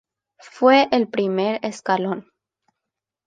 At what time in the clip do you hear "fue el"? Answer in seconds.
0.39-1.09